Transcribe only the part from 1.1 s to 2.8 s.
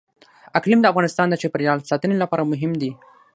د چاپیریال ساتنې لپاره مهم